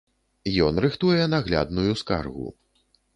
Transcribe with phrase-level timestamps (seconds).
[0.67, 2.47] Ён рыхтуе наглядную скаргу.